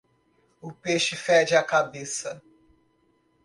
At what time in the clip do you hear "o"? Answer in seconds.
0.59-0.71